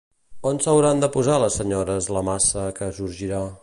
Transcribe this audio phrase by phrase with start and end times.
[0.51, 3.49] On s'hauran de posar les senyores la massa que sorgirà?